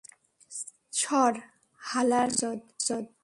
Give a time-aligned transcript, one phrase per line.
[0.93, 1.33] সর,
[1.81, 3.05] হালার মাদারচোদ!